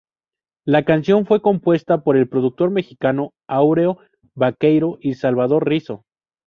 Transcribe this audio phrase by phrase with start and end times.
[0.65, 3.99] La canción fue compuesta por el productor mexicano Áureo
[4.33, 6.05] Baqueiro y Salvador Rizo.